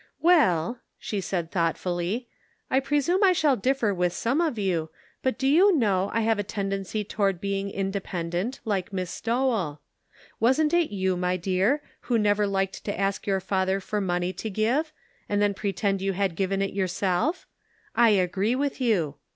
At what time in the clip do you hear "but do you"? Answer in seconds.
5.21-5.77